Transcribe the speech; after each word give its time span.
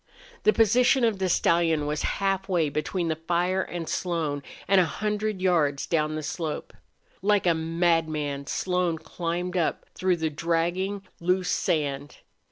The 0.45 0.51
position 0.51 1.03
of 1.03 1.19
the 1.19 1.29
stallion 1.29 1.85
was 1.85 2.01
halfway 2.17 2.69
between 2.69 3.07
the 3.07 3.15
fire 3.15 3.61
and 3.61 3.87
Slone, 3.87 4.41
and 4.67 4.81
a 4.81 4.85
hundred 4.85 5.43
yards 5.43 5.87
up 5.93 6.09
the 6.15 6.23
slope. 6.23 6.73
Like 7.21 7.45
a 7.45 7.53
madman 7.53 8.47
Slone 8.47 8.97
climbed 8.97 9.55
up 9.57 9.85
through 9.93 10.17
the 10.17 10.31
dragging, 10.31 11.03
loose 11.19 11.51
sand. 11.51 12.17